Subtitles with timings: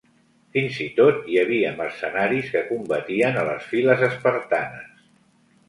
[0.55, 5.09] Fins i tot hi havia mercenaris que combatien a les files espartanes.